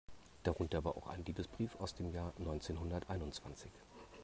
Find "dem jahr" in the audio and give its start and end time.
1.93-2.33